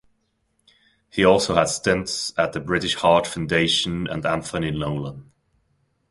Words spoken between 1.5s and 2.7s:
had stints at the